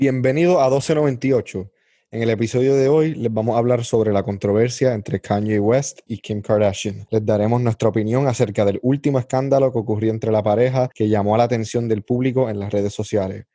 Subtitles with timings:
[0.00, 1.72] Bienvenido a 1298.
[2.12, 6.02] En el episodio de hoy les vamos a hablar sobre la controversia entre Kanye West
[6.06, 7.08] y Kim Kardashian.
[7.10, 11.36] Les daremos nuestra opinión acerca del último escándalo que ocurrió entre la pareja que llamó
[11.36, 13.46] la atención del público en las redes sociales.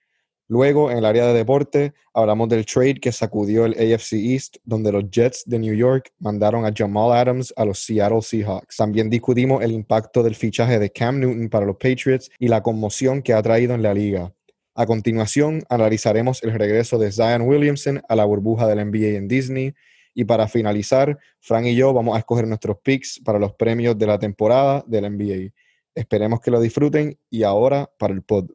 [0.49, 4.91] Luego, en el área de deporte, hablamos del trade que sacudió el AFC East, donde
[4.91, 8.75] los Jets de New York mandaron a Jamal Adams a los Seattle Seahawks.
[8.75, 13.21] También discutimos el impacto del fichaje de Cam Newton para los Patriots y la conmoción
[13.21, 14.33] que ha traído en la liga.
[14.75, 19.73] A continuación, analizaremos el regreso de Zion Williamson a la burbuja del NBA en Disney.
[20.15, 24.07] Y para finalizar, Frank y yo vamos a escoger nuestros picks para los premios de
[24.07, 25.53] la temporada del NBA.
[25.93, 28.49] Esperemos que lo disfruten y ahora para el pod.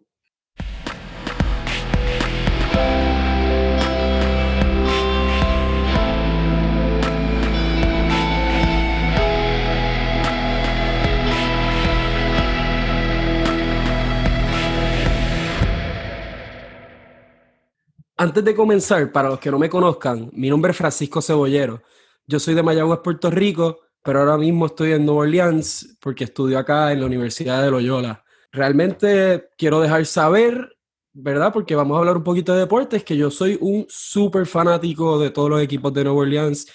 [18.21, 21.85] Antes de comenzar, para los que no me conozcan, mi nombre es Francisco Cebollero.
[22.27, 26.59] Yo soy de Mayagüez, Puerto Rico, pero ahora mismo estoy en Nueva Orleans porque estudio
[26.59, 28.25] acá en la Universidad de Loyola.
[28.51, 30.77] Realmente quiero dejar saber,
[31.13, 31.53] ¿verdad?
[31.53, 35.31] Porque vamos a hablar un poquito de deportes, que yo soy un súper fanático de
[35.31, 36.67] todos los equipos de Nueva Orleans.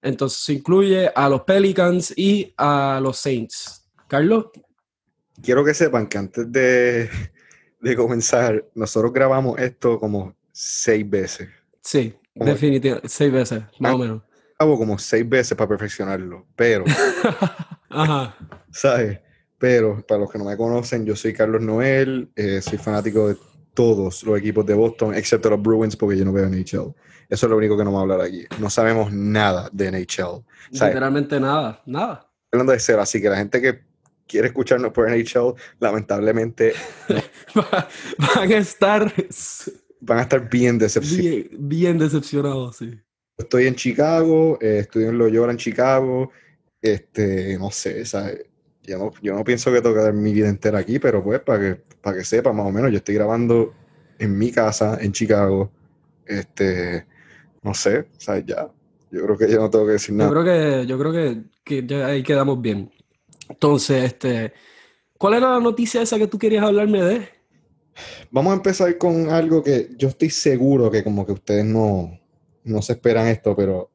[0.00, 3.90] Entonces se incluye a los Pelicans y a los Saints.
[4.08, 4.46] Carlos.
[5.42, 7.10] Quiero que sepan que antes de,
[7.78, 11.48] de comenzar, nosotros grabamos esto como seis veces.
[11.80, 14.22] Sí, definitivamente, seis veces, más o menos.
[14.58, 16.84] Hago como seis veces para perfeccionarlo, pero.
[17.90, 18.36] Ajá.
[18.70, 19.18] ¿Sabes?
[19.58, 23.36] Pero para los que no me conocen, yo soy Carlos Noel, eh, soy fanático de
[23.74, 26.94] todos los equipos de Boston, excepto los Bruins, porque yo no veo NHL.
[27.28, 28.44] Eso es lo único que no vamos a hablar aquí.
[28.58, 30.44] No sabemos nada de NHL.
[30.70, 32.28] Literalmente nada, nada.
[32.50, 33.80] Hablando de cero, así que la gente que
[34.26, 36.74] quiere escucharnos por NHL, lamentablemente.
[37.54, 39.12] van a estar
[40.02, 41.48] van a estar bien decepcionados.
[41.58, 42.90] Bien, decepcionados, sí.
[43.38, 46.30] Estoy en Chicago, eh, estudio en Loyola en Chicago,
[46.80, 48.44] este, no sé, ¿sabes?
[48.82, 51.80] Yo no, yo no pienso que toque mi vida entera aquí, pero pues para que,
[52.00, 53.72] para que sepa más o menos, yo estoy grabando
[54.18, 55.70] en mi casa en Chicago,
[56.26, 57.06] este,
[57.62, 58.44] no sé, ¿sabes?
[58.44, 58.68] Ya,
[59.10, 60.30] yo creo que ya no tengo que decir nada.
[60.30, 62.90] Yo creo que, yo creo que, que ya ahí quedamos bien.
[63.48, 64.52] Entonces, este,
[65.16, 67.41] ¿cuál era la noticia esa que tú querías hablarme de?
[68.30, 72.18] Vamos a empezar con algo que yo estoy seguro que como que ustedes no,
[72.64, 73.90] no se esperan esto, pero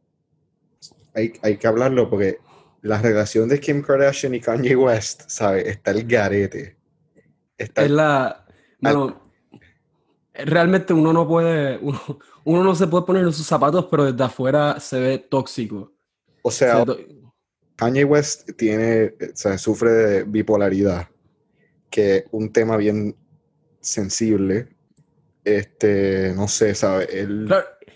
[1.13, 2.40] hay, hay que hablarlo porque
[2.81, 5.68] la relación de Kim Kardashian y Kanye West, ¿sabes?
[5.68, 6.78] Está el garete.
[7.58, 8.46] Está es la...
[8.80, 9.31] Bueno,
[10.34, 11.78] realmente uno no puede...
[11.79, 12.00] Uno,
[12.44, 15.91] uno, no se puede poner en sus zapatos, pero desde afuera se ve tóxico.
[16.44, 16.85] O sea,
[17.75, 19.16] Kanye West tiene...
[19.34, 21.09] O sea, sufre de bipolaridad,
[21.90, 23.16] que un tema bien
[23.80, 24.70] sensible.
[25.44, 27.08] Este, no sé, ¿sabes?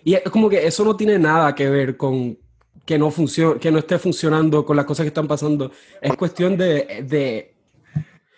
[0.03, 2.37] y es como que eso no tiene nada que ver con
[2.85, 5.71] que no funcione, que no esté funcionando con las cosas que están pasando.
[6.01, 7.55] Es cuestión de, de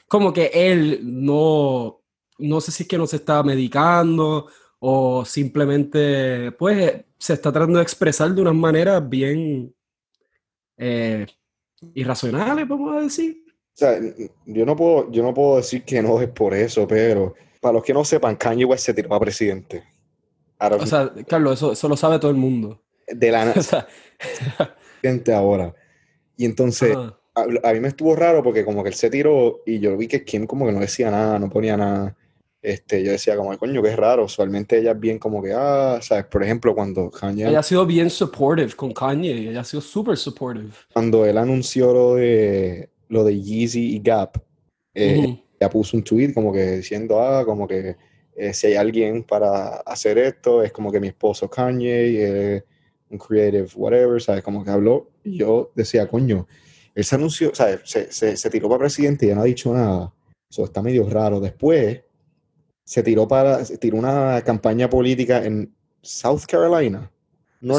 [0.07, 2.01] como que él no,
[2.39, 4.47] no sé si es que no se está medicando
[4.79, 9.73] o simplemente, pues, se está tratando de expresar de unas maneras bien
[10.77, 11.25] eh,
[11.93, 13.42] irracionales, vamos a decir.
[13.73, 13.99] O sea,
[14.45, 17.83] yo no puedo, yo no puedo decir que no es por eso, pero para los
[17.83, 19.83] que no sepan, Kanye West se tiró a presidente.
[20.59, 22.81] o sea, Carlos, eso, eso, lo sabe todo el mundo.
[23.07, 23.87] De la nada.
[25.01, 25.73] gente ahora.
[26.37, 26.95] Y entonces,
[27.35, 30.23] a, mí me estuvo raro porque como que él se tiró y yo vi que
[30.23, 32.15] Kim como que no decía nada, no ponía nada.
[32.61, 34.23] Este, yo decía como, coño, que es raro.
[34.23, 37.47] Usualmente ella es bien como que, ah, sabes, por ejemplo, cuando Kanye...
[37.47, 40.69] Ella ha sido bien supportive con Kanye, ella ha sido súper supportive.
[40.93, 44.43] Cuando él anunció lo de, lo de Yeezy y Gap,
[44.93, 47.95] eh, ya puso un tweet como que diciendo, ah, como que
[48.35, 52.63] eh, si hay alguien para hacer esto, es como que mi esposo Kanye, eh,
[53.09, 54.43] un creative whatever, ¿sabes?
[54.43, 56.47] Como que habló y yo decía, coño,
[56.95, 57.81] él se anunció, ¿sabes?
[57.83, 60.13] Se, se, se tiró para presidente y ya no ha dicho nada.
[60.49, 61.39] Eso está medio raro.
[61.39, 62.01] Después
[62.83, 67.11] se tiró para, se tiró una campaña política en South Carolina.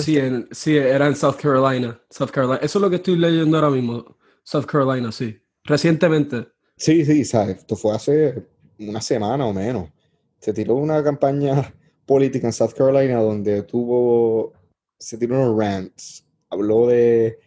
[0.00, 0.18] Sí,
[0.50, 2.00] sí, era en South Carolina.
[2.08, 2.60] South Carolina.
[2.62, 4.16] Eso es lo que estoy leyendo ahora mismo.
[4.44, 5.40] South Carolina, sí.
[5.64, 6.46] Recientemente.
[6.76, 7.58] Sí, sí, ¿sabes?
[7.58, 8.46] Esto fue hace
[8.78, 9.90] una semana o menos.
[10.38, 11.74] Se tiró una campaña
[12.06, 14.52] política en South Carolina donde tuvo,
[14.98, 16.26] se tiró unos rants.
[16.50, 17.38] Habló de,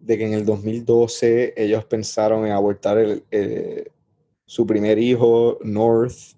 [0.00, 3.92] de que en el 2012 ellos pensaron en abortar el,
[4.46, 6.35] su primer hijo, North.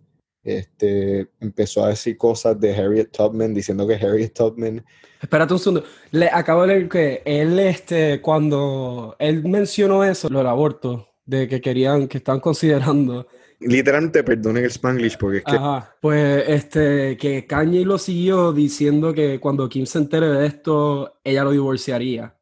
[0.49, 4.85] Este, empezó a decir cosas de Harriet Tubman, diciendo que Harriet Tubman...
[5.21, 5.85] Espérate un segundo.
[6.11, 11.49] Le acabo de leer que él, este, cuando él mencionó eso, lo del aborto, de
[11.49, 13.27] que querían, que estaban considerando
[13.61, 15.57] Literalmente, perdonen el Spanglish porque es que...
[15.57, 21.19] Ajá, pues este, que Kanye lo siguió diciendo que cuando Kim se entere de esto,
[21.25, 22.37] ella lo divorciaría.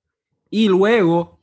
[0.51, 1.39] Y luego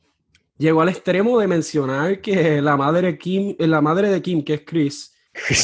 [0.58, 4.62] llegó al extremo de mencionar que la madre Kim, la madre de Kim, que es
[4.64, 5.13] Chris,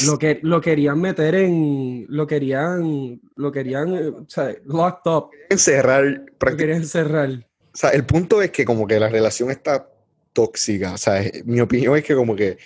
[0.05, 5.29] lo que lo querían meter en lo querían lo querían o sea, locked up.
[5.49, 7.29] Encerrar lo querían encerrar
[7.73, 9.87] o sea el punto es que como que la relación está
[10.33, 10.93] tóxica.
[10.93, 12.57] O sea es- mi opinión es que como que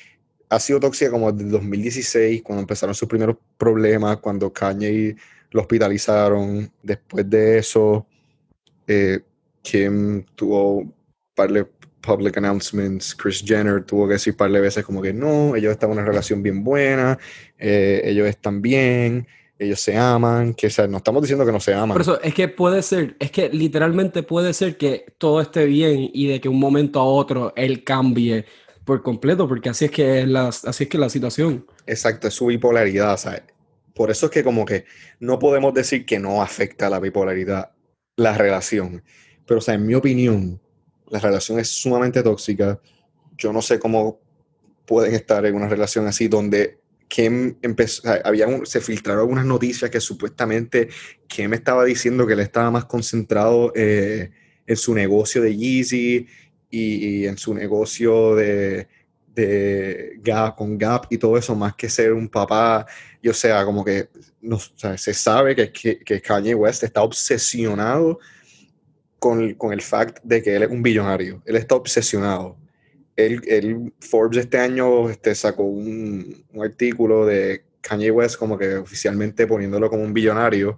[0.49, 5.15] ha sido tóxica como desde 2016 cuando empezaron sus primeros problemas cuando Kanye
[5.51, 6.71] lo hospitalizaron.
[6.81, 8.07] Después de eso
[8.87, 9.19] eh,
[9.61, 10.93] Kim tuvo un
[11.35, 11.65] par de
[12.05, 15.71] public announcements, Chris Jenner tuvo que decir un par de veces como que no, ellos
[15.71, 17.17] están en una relación bien buena,
[17.57, 21.59] eh, ellos están bien, ellos se aman, que o sea, no estamos diciendo que no
[21.59, 21.93] se aman.
[21.93, 26.09] por eso es que puede ser es que literalmente puede ser que todo esté bien
[26.13, 28.45] y de que un momento a otro él cambie
[28.83, 32.33] por completo porque así es que es la así es que la situación Exacto, es
[32.33, 33.43] su bipolaridad, ¿sabes?
[33.93, 34.85] Por eso es que como que
[35.19, 37.71] no podemos decir que no afecta a la bipolaridad
[38.17, 39.03] la relación.
[39.45, 40.59] Pero, o sea, en mi opinión,
[41.15, 42.79] la relación es sumamente tóxica.
[43.37, 44.19] Yo no sé cómo
[44.85, 49.89] pueden estar en una relación así donde Kim empezó, había un- se filtraron algunas noticias
[49.91, 50.89] que supuestamente
[51.27, 54.31] Kim estaba diciendo que él estaba más concentrado eh,
[54.67, 56.27] en su negocio de Yeezy
[56.69, 58.87] y, y en su negocio de,
[59.35, 62.85] de Gap, con Gap y todo eso, más que ser un papá.
[63.21, 64.09] Y o sea, como que
[64.41, 68.19] no, o sea, se sabe que, que, que Kanye West está obsesionado
[69.19, 71.41] con, con el fact de que él es un billonario.
[71.45, 72.57] Él está obsesionado.
[73.15, 78.75] Él, él- Forbes este año este, sacó un, un artículo de Kanye West como que
[78.75, 80.77] oficialmente poniéndolo como un billonario,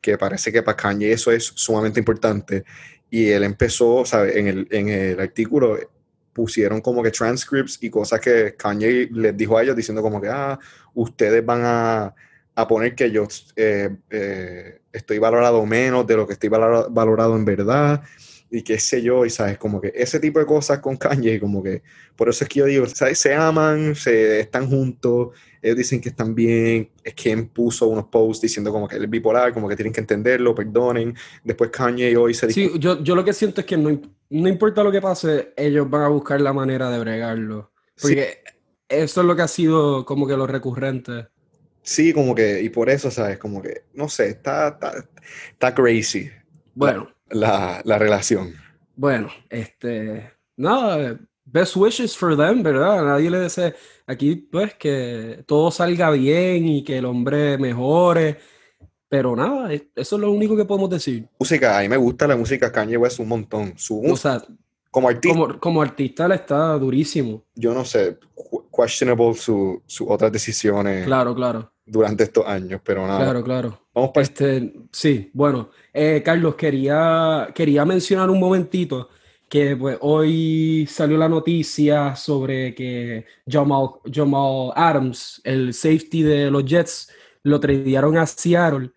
[0.00, 2.64] que parece que para Kanye eso es sumamente importante.
[3.10, 4.38] Y él empezó, ¿sabe?
[4.38, 5.78] En el, en el artículo
[6.32, 10.28] pusieron como que transcripts y cosas que Kanye les dijo a ellos diciendo como que,
[10.28, 10.58] ah,
[10.94, 12.14] ustedes van a,
[12.60, 13.26] a poner que yo
[13.56, 18.02] eh, eh, estoy valorado menos de lo que estoy valora- valorado en verdad
[18.52, 21.62] y qué sé yo, y sabes, como que ese tipo de cosas con Kanye, como
[21.62, 21.82] que
[22.16, 23.20] por eso es que yo digo, ¿sabes?
[23.20, 25.28] Se aman, se están juntos,
[25.62, 29.10] ellos dicen que están bien, es quien puso unos posts diciendo como que él es
[29.10, 31.14] bipolar, como que tienen que entenderlo, perdonen,
[31.44, 34.82] después Kanye hoy se Sí, yo, yo lo que siento es que no, no importa
[34.82, 37.70] lo que pase, ellos van a buscar la manera de bregarlo.
[38.00, 38.42] Porque
[38.88, 41.28] eso es lo que ha sido como que lo recurrente.
[41.82, 43.38] Sí, como que, y por eso, ¿sabes?
[43.38, 44.92] Como que, no sé, está, está,
[45.52, 46.30] está crazy
[46.74, 48.54] Bueno, la, la relación.
[48.94, 53.02] bueno, este, nada, best wishes for them, ¿verdad?
[53.04, 53.74] Nadie le desea
[54.06, 58.38] aquí, pues, que todo salga bien y que el hombre mejore.
[59.08, 61.26] Pero nada, es- eso es lo único que podemos decir.
[61.38, 63.72] Música, a mí me gusta la música Kanye West un montón.
[63.76, 64.40] Su O sea,
[64.92, 67.44] como artista, como, como artista le está durísimo.
[67.56, 68.18] yo no sé,
[68.76, 73.20] questionable su- sus otras decisiones Claro, claro, durante estos años, pero nada.
[73.20, 73.86] claro, claro.
[73.94, 79.08] Vamos para Este, sí, bueno, eh, Carlos, quería, quería mencionar un momentito
[79.48, 86.64] que pues, hoy salió la noticia sobre que Jamal, Jamal Adams, el safety de los
[86.64, 87.10] Jets,
[87.42, 88.92] lo tradearon a Seattle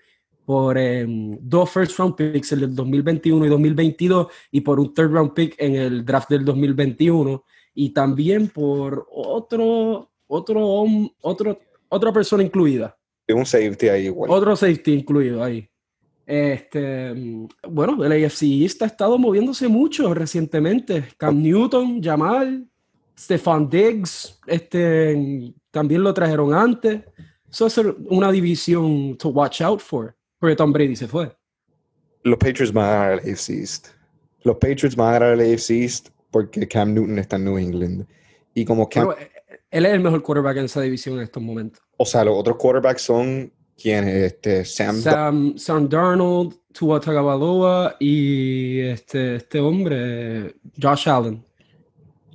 [0.45, 5.12] por em, dos first round picks, el del 2021 y 2022, y por un third
[5.12, 7.44] round pick en el draft del 2021,
[7.74, 11.59] y también por otro, otro, otro,
[11.94, 12.98] otra persona incluida.
[13.30, 14.31] un safety ahí igual.
[14.31, 15.69] Otro safety incluido ahí.
[16.25, 17.13] Este,
[17.67, 21.03] bueno, el AFC East ha estado moviéndose mucho recientemente.
[21.17, 22.65] Cam Newton, Jamal,
[23.17, 27.01] Stefan Diggs, este, también lo trajeron antes.
[27.50, 27.77] Eso es
[28.08, 31.32] una división to watch out for, porque Tom Brady se fue.
[32.24, 33.88] Los Patriots van a ganar al AFC East.
[34.44, 38.08] Los Patriots van a ganar al AFC East porque Cam Newton está en New England.
[38.56, 39.32] Y como Cam, Pero eh,
[39.70, 41.84] él es el mejor quarterback en esa división en estos momentos.
[42.03, 48.79] O sea, los otros quarterbacks son quienes, este, Sam, Sam, Sam Darnold, Tua Tagovailoa y
[48.81, 51.43] este, este hombre, Josh Allen,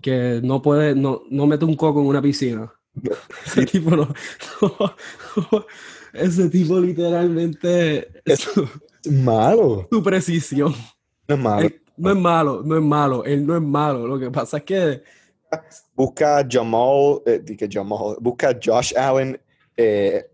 [0.03, 2.73] que no puede, no, no mete un coco en una piscina.
[3.47, 4.09] Ese tipo no,
[4.61, 5.67] no-
[6.15, 8.67] ese tipo literalmente Es- su,
[9.11, 9.87] malo.
[9.91, 10.75] su precisión.
[11.29, 11.67] No es malo.
[11.67, 14.07] Él no es malo, no es malo, él no es malo.
[14.07, 15.03] Lo que pasa es que
[15.95, 19.39] Busca Jamal, eh, que Jamal, busca Josh Allen
[19.79, 20.29] eh,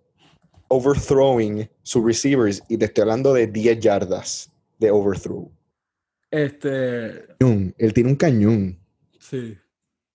[0.69, 5.51] overthrowing sus receivers y te estoy hablando de 10 yardas de overthrow.
[6.31, 8.79] este Cañón, Él tiene un cañón,
[9.19, 9.57] sí.
[9.57, 9.61] ¿Te,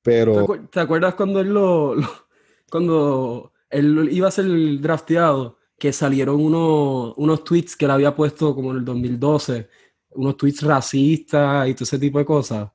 [0.02, 2.28] pero te acuerdas cuando él lo, lo-
[2.72, 4.46] cuando él iba a ser
[4.82, 9.70] drafteado que salieron unos, unos tweets que él había puesto como en el 2012,
[10.12, 12.70] unos tweets racistas y todo ese tipo de cosas?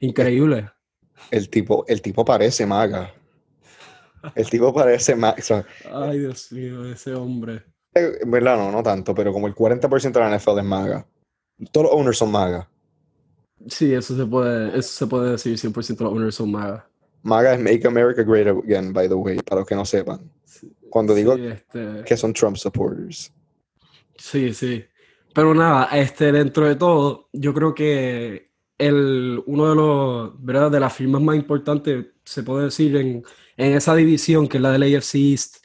[0.00, 0.70] Increíble.
[1.30, 3.12] el tipo, el tipo parece maga.
[4.34, 5.52] El tipo parece Max.
[5.92, 7.62] Ay, Dios mío, ese hombre.
[7.94, 11.06] En verdad no, no tanto, pero como el 40% de la NFL es maga.
[11.72, 12.68] Todos los owners son maga.
[13.66, 16.88] Sí, eso se puede, eso se puede decir, 100% los owners son maga.
[17.22, 20.30] MAGA es Make America Great Again, by the way, para los que no sepan.
[20.88, 23.32] Cuando digo Sí, este, que son Trump supporters.
[24.16, 24.84] sí, sí.
[25.32, 30.70] Pero nada, este, dentro de todo, yo creo que el, uno de los, ¿verdad?
[30.72, 33.22] De las firmas más importantes, se puede decir, en,
[33.60, 35.56] en esa división, que es la del AFC East,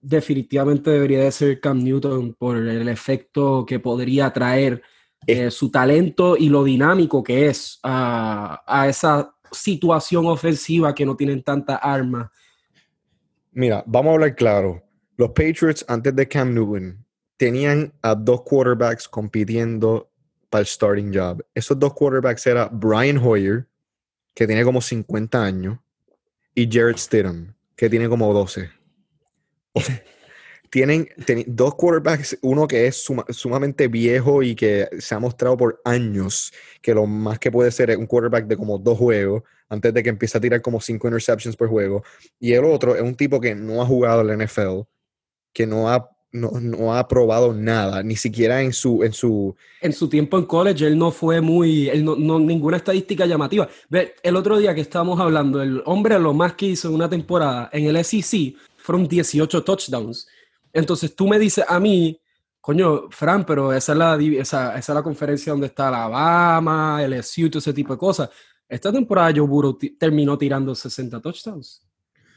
[0.00, 4.80] definitivamente debería de ser Cam Newton por el efecto que podría traer
[5.26, 11.16] eh, su talento y lo dinámico que es a, a esa situación ofensiva que no
[11.16, 12.30] tienen tanta arma.
[13.50, 14.82] Mira, vamos a hablar claro.
[15.16, 17.04] Los Patriots antes de Cam Newton
[17.36, 20.12] tenían a dos quarterbacks compitiendo
[20.48, 21.44] para el starting job.
[21.54, 23.66] Esos dos quarterbacks eran Brian Hoyer,
[24.32, 25.78] que tiene como 50 años,
[26.54, 28.70] y Jared Stidham, que tiene como 12.
[29.72, 30.02] O sea,
[30.72, 31.06] tienen,
[31.46, 36.50] dos quarterbacks, uno que es suma- sumamente viejo y que se ha mostrado por años
[36.80, 40.02] que lo más que puede ser es un quarterback de como dos juegos antes de
[40.02, 42.02] que empiece a tirar como cinco interceptions por juego.
[42.40, 44.86] Y el otro es un tipo que no ha jugado en la NFL,
[45.52, 49.92] que no ha, no, no ha probado nada, ni siquiera en su, en su En
[49.92, 53.68] su tiempo en college, él no fue muy, él no, no- ninguna estadística llamativa.
[53.88, 57.08] Ve, el otro día que estábamos hablando, el hombre lo más que hizo en una
[57.08, 60.26] temporada en el SEC fueron 18 touchdowns.
[60.72, 62.18] Entonces tú me dices a mí,
[62.60, 67.50] coño, Fran, pero esa es la, esa, esa es la conferencia donde está Alabama, LSU,
[67.50, 68.30] todo ese tipo de cosas.
[68.68, 71.82] Esta temporada Joe Burrow terminó tirando 60 touchdowns.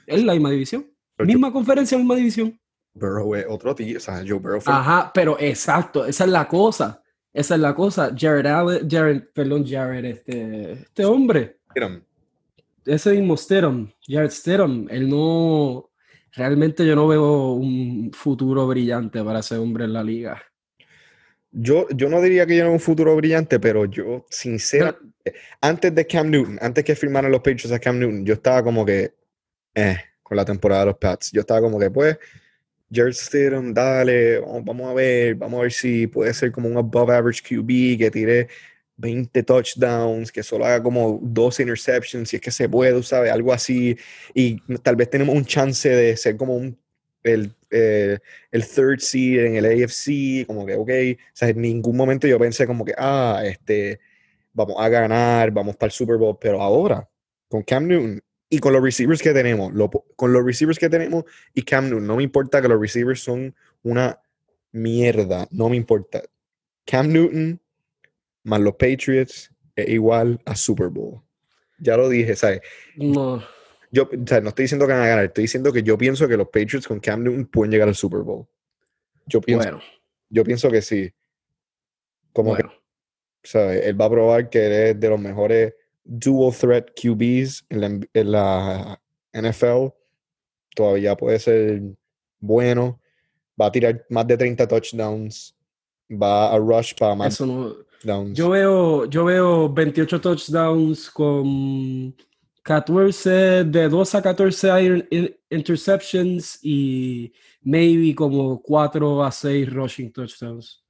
[0.06, 0.86] Es la misma división.
[1.20, 2.60] Misma conferencia, misma división.
[2.96, 6.48] Burrow es otro tío, o sea, Joe Burrow fue Ajá, pero exacto, esa es la
[6.48, 7.02] cosa.
[7.34, 8.16] Esa es la cosa.
[8.18, 11.58] Jared Allen, Jared, perdón, Jared, este, este hombre,
[12.86, 15.92] ese mismo Stidham, Jared Stidham, él no,
[16.32, 20.42] realmente yo no veo un futuro brillante para ese hombre en la liga.
[21.52, 26.06] Yo, yo no diría que yo no un futuro brillante, pero yo, sinceramente, antes de
[26.06, 29.14] Cam Newton, antes que firmaran los Patriots a Cam Newton, yo estaba como que,
[29.74, 31.32] eh, con la temporada de los Pats.
[31.32, 32.18] Yo estaba como que, pues,
[32.92, 37.10] Jared Stidham, dale, vamos, a ver, vamos a ver si puede ser como un above
[37.10, 38.48] average QB, que tire
[38.98, 43.32] 20 touchdowns, que solo haga como 12 interceptions, si es que se puede, ¿sabes?
[43.32, 43.98] Algo así.
[44.34, 46.78] Y tal vez tenemos un chance de ser como un,
[47.24, 48.20] el, eh,
[48.52, 52.40] el third seed en el AFC, como que, ok, o sea, en ningún momento yo
[52.40, 54.00] pensé como que, ah, este,
[54.54, 57.08] vamos a ganar, vamos para el Super Bowl, pero ahora,
[57.50, 61.24] con Cam Newton y con los receivers que tenemos, lo con los receivers que tenemos
[61.54, 64.20] y Cam Newton, no me importa que los receivers son una
[64.72, 66.24] mierda, no me importa.
[66.86, 67.60] Cam Newton
[68.44, 71.22] más los Patriots es igual a Super Bowl.
[71.80, 72.62] Ya lo dije, ¿sabes?
[72.96, 73.44] No,
[73.92, 76.28] Yo, o sea, no estoy diciendo que van a ganar, estoy diciendo que yo pienso
[76.28, 78.48] que los Patriots con Cam Newton pueden llegar al Super Bowl.
[79.26, 79.84] Yo pienso, bueno,
[80.30, 81.12] yo pienso que sí.
[82.32, 82.72] Como bueno.
[83.42, 83.86] que, ¿sabes?
[83.86, 85.74] Él va a probar que él es de los mejores
[86.06, 89.02] dual threat QBs en la, en la
[89.34, 89.88] NFL.
[90.76, 91.82] Todavía puede ser
[92.40, 93.00] bueno.
[93.60, 95.56] Va a tirar más de 30 touchdowns.
[96.12, 98.38] Va a rush para más Eso no, touchdowns.
[98.38, 102.16] Yo veo, yo veo 28 touchdowns con
[102.62, 107.32] 14, de 2 a 14 hay in- in- interceptions y
[107.62, 110.84] maybe como 4 a 6 rushing touchdowns.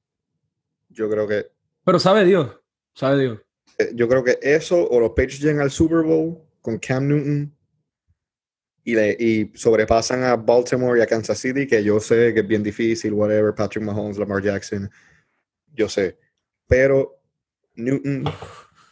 [0.90, 1.46] Yo creo que
[1.84, 2.50] Pero sabe Dios,
[2.94, 3.38] sabe Dios.
[3.78, 7.52] Eh, yo creo que eso o los Patriots llegan al Super Bowl con Cam Newton
[8.84, 12.46] y, le, y sobrepasan a Baltimore y a Kansas City, que yo sé que es
[12.46, 14.90] bien difícil, whatever, Patrick Mahomes, Lamar Jackson,
[15.74, 16.18] yo sé.
[16.68, 17.20] Pero
[17.74, 18.24] Newton,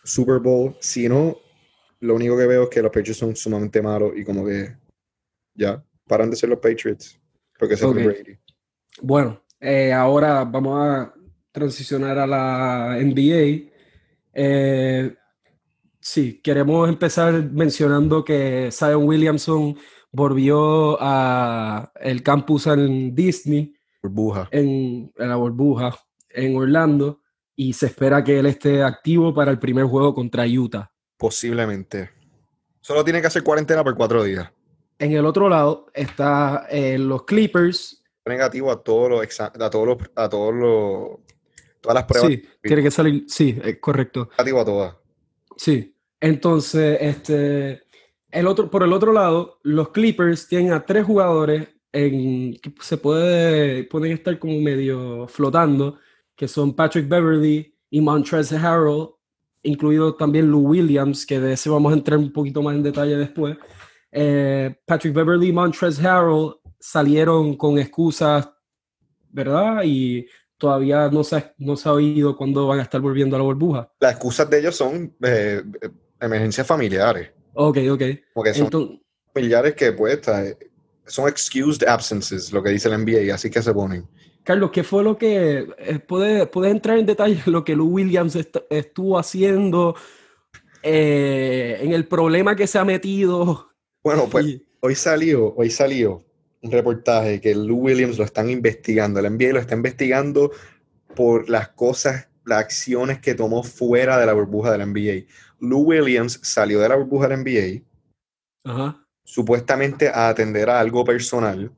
[0.02, 1.38] Super Bowl, si no,
[2.00, 4.76] lo único que veo es que los Patriots son sumamente malos y como que
[5.54, 7.18] ya, paran de ser los Patriots,
[7.58, 8.04] porque se fue Ok.
[8.04, 8.38] Brady.
[9.00, 11.14] Bueno, eh, ahora vamos a
[11.52, 13.73] transicionar a la NBA.
[14.34, 15.14] Eh,
[16.00, 19.76] sí, queremos empezar mencionando que Zion Williamson
[20.12, 24.48] volvió a el campus en Disney, Burbuja.
[24.50, 25.96] en, en la burbuja,
[26.30, 27.20] en Orlando,
[27.56, 30.90] y se espera que él esté activo para el primer juego contra Utah.
[31.16, 32.10] Posiblemente.
[32.80, 34.50] Solo tiene que hacer cuarentena por cuatro días.
[34.98, 38.04] En el otro lado está eh, los Clippers.
[38.26, 41.23] negativo a todos los a todos los a todos los
[41.84, 44.30] todas las pruebas Sí, tiene que salir, sí, es correcto.
[44.32, 44.96] negativo a todas
[45.56, 47.82] Sí, entonces, este,
[48.30, 52.96] el otro, por el otro lado, los Clippers tienen a tres jugadores en, que se
[52.96, 55.98] puede, pueden estar como medio flotando,
[56.34, 59.10] que son Patrick Beverly y Montrezl Harrell,
[59.62, 63.16] incluido también Lou Williams, que de ese vamos a entrar un poquito más en detalle
[63.16, 63.56] después.
[64.10, 68.50] Eh, Patrick Beverly y Montrezl Harrell salieron con excusas,
[69.30, 69.82] ¿verdad?
[69.84, 70.26] Y
[70.58, 73.44] todavía no se, ha, no se ha oído cuándo van a estar volviendo a la
[73.44, 73.92] burbuja.
[74.00, 75.62] Las excusas de ellos son eh,
[76.20, 77.30] emergencias familiares.
[77.54, 78.02] Ok, ok.
[78.34, 79.00] Porque son
[79.32, 80.20] familiares que, pues,
[81.06, 84.08] son excused absences, lo que dice el NBA, así que se ponen.
[84.42, 85.66] Carlos, ¿qué fue lo que...
[85.78, 88.36] Eh, ¿Puedes, entrar en detalle lo que Lou Williams
[88.70, 89.94] estuvo haciendo
[90.82, 93.70] eh, en el problema que se ha metido?
[94.02, 96.24] Bueno, pues hoy salió, hoy salió
[96.70, 100.50] reportaje que Lou Williams lo están investigando, el NBA lo está investigando
[101.14, 105.26] por las cosas, las acciones que tomó fuera de la burbuja del NBA.
[105.60, 108.92] Lou Williams salió de la burbuja del NBA,
[109.24, 111.72] supuestamente a atender a algo personal,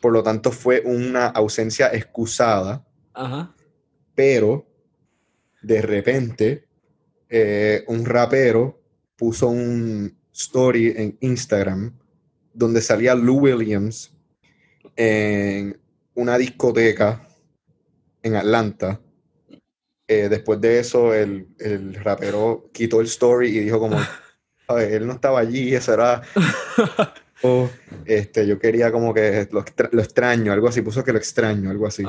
[0.00, 2.84] por lo tanto fue una ausencia excusada,
[4.14, 4.66] pero
[5.62, 6.66] de repente
[7.28, 8.80] eh, un rapero
[9.16, 12.01] puso un story en Instagram
[12.54, 14.12] donde salía Lou Williams
[14.96, 15.78] en
[16.14, 17.26] una discoteca
[18.22, 19.00] en Atlanta.
[20.06, 23.98] Eh, después de eso, el, el, rapero quitó el story y dijo como,
[24.78, 26.22] él no estaba allí, eso era...
[28.04, 29.60] este, yo quería como que lo,
[30.00, 32.04] extraño, algo así, puso que lo extraño, algo así.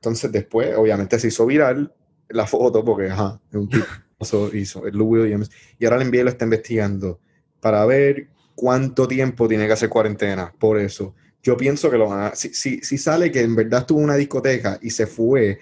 [0.00, 1.92] Entonces después, obviamente se hizo viral
[2.28, 3.86] la foto porque, ajá, es un tipo
[4.54, 7.20] hizo, el Lou Williams, y ahora el NBA lo está investigando
[7.60, 8.28] para ver
[8.60, 10.52] cuánto tiempo tiene que hacer cuarentena.
[10.58, 12.34] Por eso, yo pienso que lo van a.
[12.34, 15.58] Si, si, sale que en verdad estuvo en una discoteca y se fue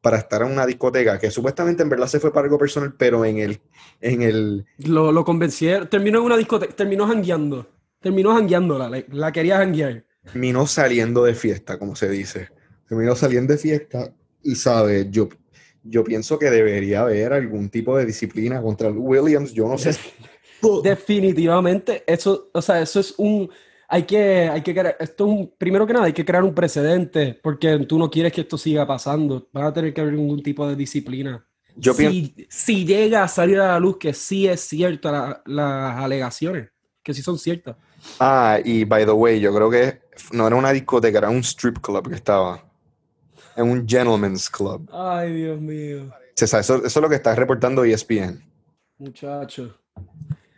[0.00, 3.24] para estar en una discoteca, que supuestamente en verdad se fue para algo personal, pero
[3.24, 3.60] en el.
[4.00, 5.88] En el lo, lo convencieron.
[5.88, 7.66] Terminó en una discoteca, terminó jangueando.
[8.00, 10.04] Terminó jangueándola, la, la quería janguear.
[10.22, 12.50] Terminó saliendo de fiesta, como se dice.
[12.88, 14.14] Terminó saliendo de fiesta
[14.44, 15.28] y sabe, yo,
[15.82, 19.52] yo pienso que debería haber algún tipo de disciplina contra Williams.
[19.52, 19.96] Yo no sé.
[20.82, 23.50] Definitivamente, eso, o sea, eso es un,
[23.88, 26.54] hay que, hay que crear, esto es un, primero que nada, hay que crear un
[26.54, 29.48] precedente, porque tú no quieres que esto siga pasando.
[29.52, 31.44] Van a tener que haber algún tipo de disciplina.
[31.74, 35.10] Yo si, si llega a salir a la luz que sí es cierto
[35.46, 36.70] las alegaciones,
[37.02, 37.76] que sí son ciertas.
[38.18, 40.00] Ah, y by the way, yo creo que
[40.32, 42.64] no era una discoteca, era un strip club que estaba.
[43.56, 44.88] En un gentleman's club.
[44.92, 46.12] Ay, Dios mío.
[46.36, 48.40] Eso, eso es lo que está reportando ESPN.
[48.98, 49.76] Muchacho.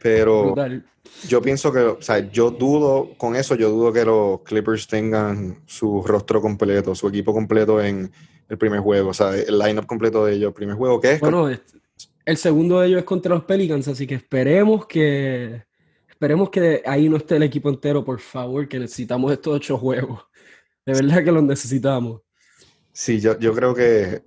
[0.03, 0.55] Pero
[1.29, 5.61] yo pienso que, o sea, yo dudo, con eso yo dudo que los Clippers tengan
[5.67, 8.11] su rostro completo, su equipo completo en
[8.49, 11.21] el primer juego, o sea, el lineup completo de ellos, el primer juego, ¿qué es?
[11.21, 11.49] Bueno,
[12.25, 15.63] el segundo de ellos es contra los Pelicans, así que esperemos que,
[16.09, 20.21] esperemos que ahí no esté el equipo entero, por favor, que necesitamos estos ocho juegos.
[20.87, 22.23] De verdad que los necesitamos.
[22.93, 24.23] Sí, yo, yo creo que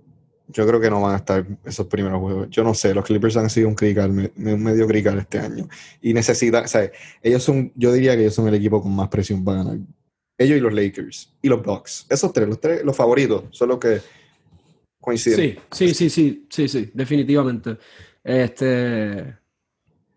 [0.48, 2.50] yo creo que no van a estar esos primeros juegos.
[2.50, 5.68] Yo no sé, los Clippers han sido un crical, un medio crical este año.
[6.02, 9.10] Y necesitan, o sea, ellos son, yo diría que ellos son el equipo con más
[9.10, 9.78] presión para ganar.
[10.38, 11.34] Ellos y los Lakers.
[11.42, 12.06] Y los Bucks.
[12.10, 14.02] Esos tres, los tres, los favoritos, son los que
[15.00, 15.38] coinciden.
[15.40, 17.78] Sí, sí, sí, sí, sí, sí, definitivamente.
[18.24, 19.38] Este.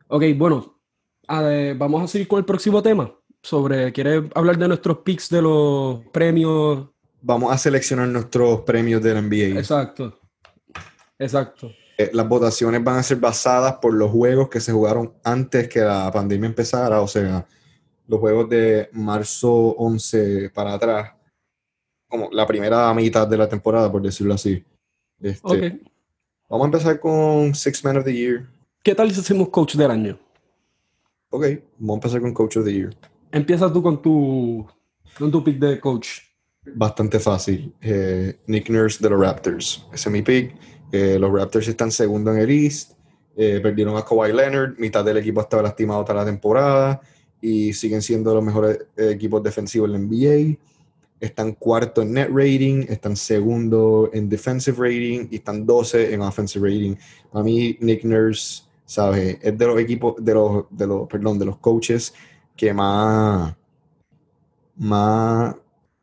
[0.09, 0.81] Ok, bueno,
[1.29, 3.13] vamos a seguir con el próximo tema.
[3.43, 6.89] Sobre, ¿quieres hablar de nuestros picks de los premios
[7.21, 9.59] vamos a seleccionar nuestros premios del NBA.
[9.59, 10.19] Exacto.
[11.19, 11.73] Exacto.
[11.99, 15.81] Eh, las votaciones van a ser basadas por los juegos que se jugaron antes que
[15.81, 17.47] la pandemia empezara, o sea,
[18.07, 21.13] los juegos de marzo 11 para atrás,
[22.07, 24.63] como la primera mitad de la temporada, por decirlo así.
[25.21, 25.81] Este,
[26.49, 28.47] vamos a empezar con Six Men of the Year.
[28.83, 30.19] ¿Qué tal si hacemos Coach del Año?
[31.31, 31.47] Ok,
[31.79, 32.97] vamos a empezar con Coach of the Year.
[33.33, 34.67] Empieza tú con tu,
[35.19, 36.21] con tu pick de coach
[36.75, 37.75] bastante fácil.
[37.81, 39.87] Eh, Nick Nurse de los Raptors.
[39.93, 40.55] Ese es mi pick.
[40.93, 42.93] Eh, los Raptors están segundo en el East.
[43.37, 44.79] Eh, perdieron a Kawhi Leonard.
[44.79, 47.01] Mitad del equipo estaba lastimado toda la temporada.
[47.41, 50.59] Y siguen siendo los mejores equipos defensivos en la NBA.
[51.21, 52.87] Están cuarto en net rating.
[52.89, 55.29] Están segundo en defensive rating.
[55.31, 56.95] Y están 12 en offensive rating.
[57.31, 59.39] Para mí, Nick Nurse, ¿sabes?
[59.41, 60.65] Es de los equipos, de los,
[61.09, 62.15] perdón, de los coaches
[62.57, 63.55] que más,
[64.77, 65.55] más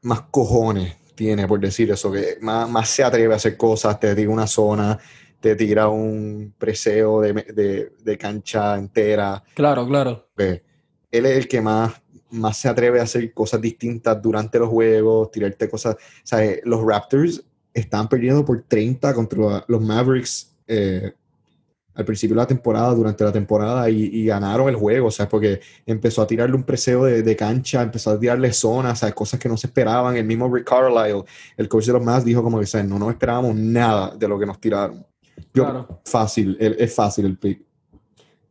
[0.03, 4.29] más cojones tiene, por decir eso, que más, se atreve a hacer cosas, te tira
[4.29, 4.97] una zona,
[5.39, 9.43] te tira un preseo de, cancha entera.
[9.53, 10.29] Claro, claro.
[10.37, 10.61] él
[11.11, 11.93] es el que más,
[12.31, 15.95] más se atreve a hacer cosas distintas durante los juegos, tirarte cosas.
[15.95, 21.13] O sea, los Raptors están perdiendo por 30 contra los Mavericks eh,
[21.95, 25.59] al principio de la temporada, durante la temporada, y, ganaron el juego, o sea, porque
[25.85, 29.57] empezó a tirarle un preseo de, cancha, empezó a tirarle zonas, sea, cosas que no
[29.57, 30.15] se esperaban.
[30.15, 31.23] El mismo Rick Carlisle,
[31.57, 34.45] el coach de los más, dijo como que, no nos esperábamos nada de lo que
[34.45, 35.05] nos tiraron.
[35.51, 36.01] claro.
[36.05, 37.65] Fácil, es, fácil el pick.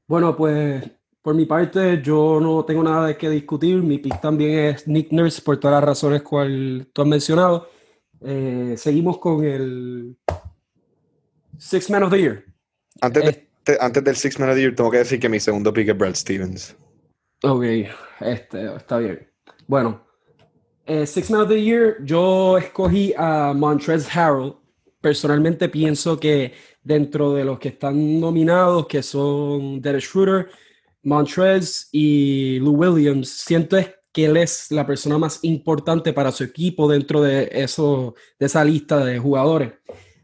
[0.06, 0.84] Bueno, pues
[1.22, 3.80] por mi parte, yo no tengo nada de qué discutir.
[3.82, 7.68] Mi pick también es Nick Nurse por todas las razones cuales tú has mencionado.
[8.20, 10.16] Eh, seguimos con el
[11.58, 12.51] Six Man of the Year.
[13.00, 13.40] Antes,
[13.80, 15.98] antes del Six Man of the Year, tengo que decir que mi segundo pick es
[15.98, 16.76] Brad Stevens.
[17.42, 17.64] Ok,
[18.20, 19.28] este, está bien.
[19.66, 20.04] Bueno,
[20.86, 24.54] eh, Six Man of the Year, yo escogí a Montrez Harrell.
[25.00, 26.52] Personalmente pienso que
[26.82, 30.48] dentro de los que están nominados, que son Derek Schroeder,
[31.02, 33.76] Montrez y Lou Williams, siento
[34.12, 38.64] que él es la persona más importante para su equipo dentro de, eso, de esa
[38.64, 39.72] lista de jugadores.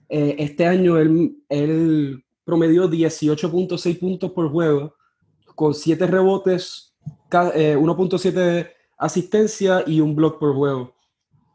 [0.09, 4.95] Eh, este año él, él promedió 18.6 puntos por juego,
[5.55, 6.95] con 7 rebotes,
[7.31, 10.95] 1.7 eh, asistencia y un block por juego.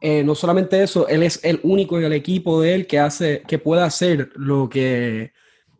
[0.00, 3.42] Eh, no solamente eso, él es el único en el equipo de él que hace,
[3.48, 5.32] que puede hacer lo que,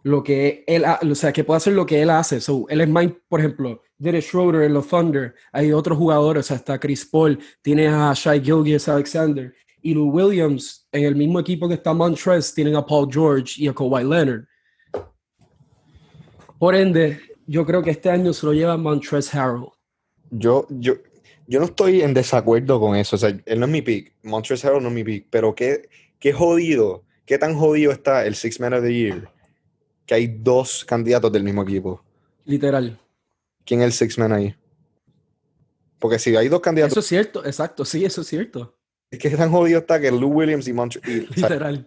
[0.03, 2.40] lo que él, o sea, que puede hacer lo que él hace.
[2.40, 6.81] So, él es más, por ejemplo, Derek Schroeder en los Thunder, hay otros jugadores, hasta
[6.81, 11.74] Chris Paul, tiene a Shai Gilgis Alexander, y Lou Williams, en el mismo equipo que
[11.74, 14.44] está Montrez, tienen a Paul George y a Kawhi Leonard.
[16.64, 19.66] Por ende, yo creo que este año se lo lleva Montrez Harrell.
[20.31, 20.94] Yo, yo,
[21.46, 23.16] yo no estoy en desacuerdo con eso.
[23.16, 24.14] O sea, él no es mi pick.
[24.22, 25.27] Montrezl Harrell no es mi pick.
[25.29, 29.31] Pero qué, qué jodido, qué tan jodido está el Six Man of the Year
[30.07, 32.03] que hay dos candidatos del mismo equipo.
[32.46, 32.98] Literal.
[33.66, 34.57] ¿Quién es el Six Man ahí?
[35.98, 36.92] Porque si hay dos candidatos.
[36.92, 38.74] Eso es cierto, exacto, sí, eso es cierto.
[39.11, 41.29] Es que tan jodido está que Lou Williams y Montrezl.
[41.37, 41.87] Literal.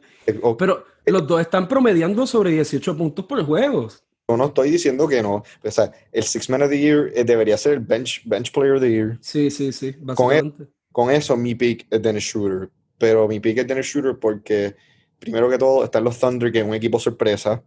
[0.59, 3.89] Pero los dos están promediando sobre 18 puntos por juego.
[4.29, 5.43] Yo no estoy diciendo que no.
[5.63, 8.73] O sea, el Six Man of the Year eh, debería ser el bench, bench Player
[8.73, 9.17] of the Year.
[9.21, 9.95] Sí, sí, sí.
[9.97, 10.53] E-.
[10.91, 12.69] Con, eso, mi pick es Dennis Shooter.
[12.97, 14.75] Pero mi pick es Dennis Shooter porque,
[15.19, 17.63] primero que todo, están los Thunder, que es un equipo sorpresa.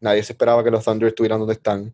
[0.00, 1.92] Nadie se esperaba que los Thunder estuvieran donde están.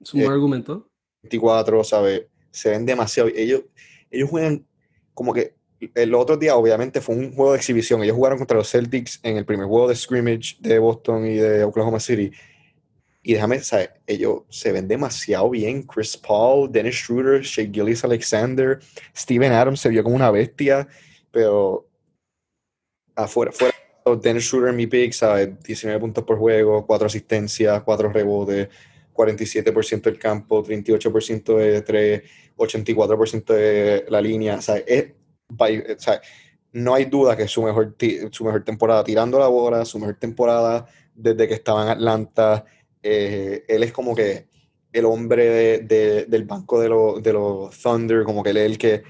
[0.00, 0.88] Es un buen eh, argumento.
[1.22, 2.26] 24, ¿sabes?
[2.50, 3.30] Se ven demasiado.
[3.34, 3.62] Ellos,
[4.10, 4.66] ellos juegan
[5.14, 5.54] como que
[5.94, 8.02] el otro día, obviamente, fue un juego de exhibición.
[8.02, 11.64] Ellos jugaron contra los Celtics en el primer juego de scrimmage de Boston y de
[11.64, 12.30] Oklahoma City.
[13.24, 15.82] Y déjame, saber, ellos se ven demasiado bien.
[15.84, 18.80] Chris Paul, Dennis Schroeder, Shea Gillis Alexander,
[19.16, 20.88] Steven Adams se vio como una bestia,
[21.30, 21.88] pero
[23.14, 23.74] afuera, fuera,
[24.20, 25.50] Dennis Schroeder mi pick, ¿sabes?
[25.62, 28.68] 19 puntos por juego, 4 asistencias, 4 rebotes,
[29.12, 32.22] 47% del campo, 38% de 3,
[32.56, 34.84] 84% de la línea, ¿sabes?
[34.88, 35.12] Es,
[36.72, 37.94] no hay duda que su mejor,
[38.30, 42.64] su mejor temporada tirando la bola, su mejor temporada desde que estaba en Atlanta
[43.02, 44.46] eh, él es como que
[44.92, 46.88] el hombre de, del banco de,
[47.22, 49.02] de los Thunder, como que él es el que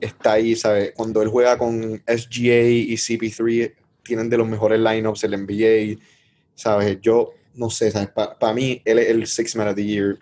[0.00, 0.92] está ahí, ¿sabes?
[0.94, 6.00] Cuando él juega con SGA y CP3, tienen de los mejores lineups el NBA,
[6.54, 6.98] ¿sabes?
[7.00, 8.10] Yo no sé, ¿sabes?
[8.10, 10.18] Para mí, él es el Six Man of the Year.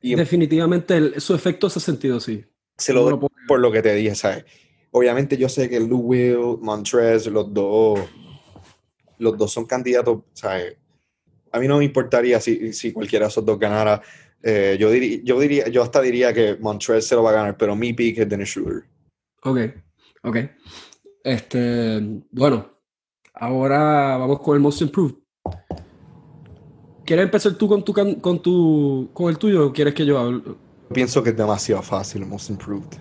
[0.00, 2.44] Y Definitivamente, su efecto se ha sentido así.
[2.76, 4.44] Se lo doy por lo que te dije, ¿sabes?
[4.90, 8.00] Obviamente yo sé que Lou Will, Montrez, los dos,
[9.18, 10.76] los dos son candidatos, ¿sabes?
[11.52, 14.02] A mí no me importaría si, si cualquiera de esos dos ganara.
[14.42, 17.56] Eh, yo, diría, yo, diría, yo hasta diría que Montrez se lo va a ganar,
[17.56, 18.84] pero mi pick es Dennis Schroeder.
[19.42, 19.58] Ok,
[20.22, 20.36] ok.
[21.24, 22.70] Este, bueno,
[23.34, 25.16] ahora vamos con el Most Improved.
[27.04, 30.42] ¿Quieres empezar tú con tu, con tu con el tuyo o quieres que yo hable?
[30.92, 32.98] Pienso que es demasiado fácil el Most Improved.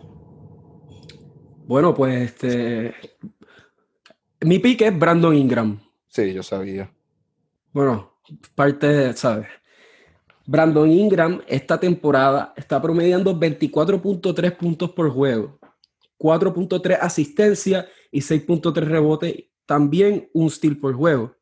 [1.67, 2.93] Bueno, pues este
[4.41, 5.79] mi pick es Brandon Ingram.
[6.07, 6.91] Sí, yo sabía.
[7.73, 8.14] Bueno,
[8.55, 9.47] parte, ¿sabes?
[10.45, 15.59] Brandon Ingram esta temporada está promediando 24.3 puntos por juego,
[16.19, 21.35] 4.3 asistencia y 6.3 rebote, también un steal por juego.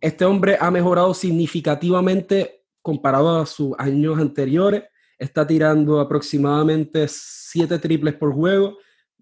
[0.00, 4.84] Este hombre ha mejorado significativamente comparado a sus años anteriores.
[5.18, 8.78] Está tirando aproximadamente 7 triples por juego,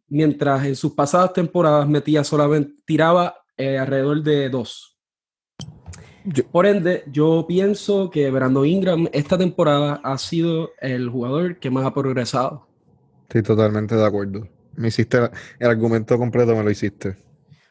[0.06, 4.97] mientras en sus pasadas temporadas metía solamente, tiraba eh, alrededor de 2
[6.50, 11.86] por ende, yo pienso que Brandon Ingram esta temporada ha sido el jugador que más
[11.86, 12.66] ha progresado.
[13.22, 14.48] Estoy totalmente de acuerdo.
[14.76, 15.18] Me hiciste
[15.58, 17.16] el, argumento completo, me lo hiciste.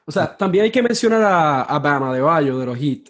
[0.06, 3.10] O sea, también hay que mencionar a, a Bama de Bayo, de los Heat.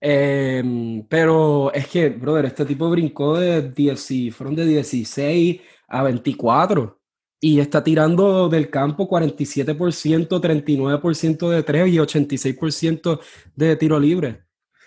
[0.00, 7.00] Em, pero es que, brother, este tipo brincó de 10, fueron de 16 a 24
[7.40, 13.20] y está tirando del campo 47%, 39% de 3 y 86%
[13.56, 14.43] de tiro libre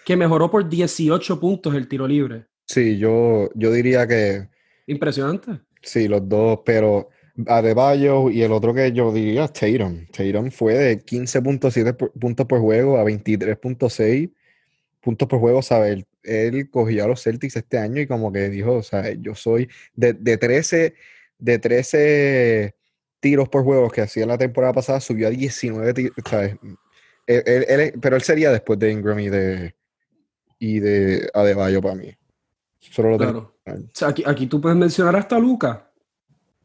[0.07, 2.45] que mejoró por 18 puntos el tiro libre.
[2.65, 4.47] Sí, yo, yo diría que...
[4.85, 5.59] Impresionante.
[5.81, 7.09] Sí, los dos, pero
[7.45, 10.05] Adebayo y el otro que yo diría Tatum.
[10.05, 14.31] Tatum fue de 15.7 puntos por juego a 23.6
[15.01, 16.05] puntos por juego, ¿sabes?
[16.23, 19.67] él cogió a los Celtics este año y como que dijo, o sea, yo soy
[19.93, 20.93] de, de 13,
[21.37, 22.75] de 13
[23.19, 26.55] tiros por juego que hacía la temporada pasada, subió a 19 tiros, ¿sabes?
[27.25, 29.75] Él- él- él- pero él sería después de Ingram y de,
[30.59, 32.15] y de Adebayo para mí.
[32.79, 33.55] Solo lo tengo.
[33.63, 33.79] Claro.
[33.81, 35.91] O sea, aquí, aquí tú puedes mencionar hasta Luca.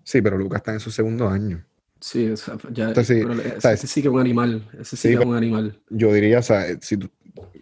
[0.04, 1.64] Sí, pero Lucas está en su segundo año.
[2.00, 3.78] Sí, o sea, ya, Entonces, sí, pero ese, ¿sabes?
[3.84, 4.68] ese sí que es un animal.
[4.80, 5.80] Ese sí, Sí, que es un animal.
[5.90, 7.10] Yo diría, o sea, si tú-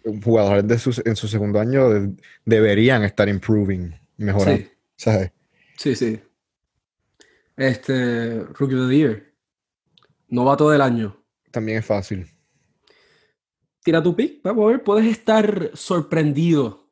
[0.05, 2.13] un jugador de su- en su segundo año de-
[2.45, 5.31] deberían estar improving, mejorando, Sí, ¿sabes?
[5.77, 6.19] sí, sí.
[7.57, 9.33] Este, Rookie of the Year.
[10.29, 11.17] Novato del año.
[11.51, 12.27] También es fácil.
[13.83, 14.41] Tira tu pick.
[14.43, 16.89] Vamos a ver, puedes estar sorprendido.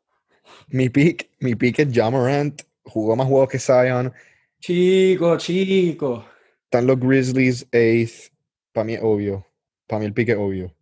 [0.67, 4.11] Mi pick, mi pick es Ja Morant, jugó más juegos que Zion,
[4.59, 6.25] Chico, chico.
[6.65, 8.31] están los Grizzlies, eighth,
[8.73, 9.45] para mí es obvio,
[9.87, 10.75] para mí el pick es obvio.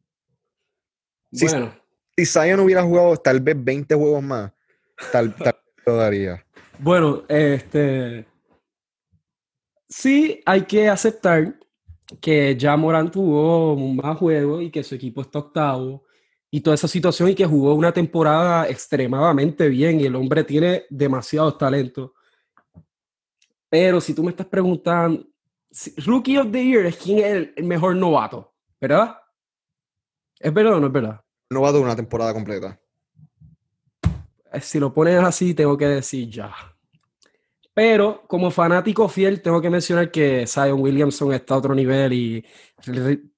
[1.31, 1.73] Sí, Bueno,
[2.17, 4.51] Si Zion hubiera jugado tal vez 20 juegos más,
[5.11, 6.45] tal, tal vez lo daría.
[6.79, 8.25] bueno, este.
[9.89, 11.57] Sí, hay que aceptar
[12.21, 16.05] que ya Morant jugó más juegos y que su equipo está octavo
[16.49, 20.85] y toda esa situación y que jugó una temporada extremadamente bien y el hombre tiene
[20.89, 22.11] demasiados talentos.
[23.69, 25.25] Pero si tú me estás preguntando,
[26.05, 29.17] Rookie of the Year es quién es el, mejor novato, ¿verdad?
[30.39, 31.21] ¿Es verdad o no es verdad?
[31.49, 32.79] No va a durar una temporada completa.
[34.53, 36.53] Eh, Si lo pones así, tengo que decir ya.
[37.77, 42.45] Pero como fanático fiel, tengo que mencionar que Zion Williamson está a otro nivel y